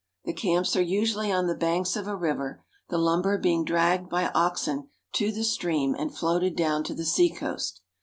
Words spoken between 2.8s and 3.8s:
the lumber being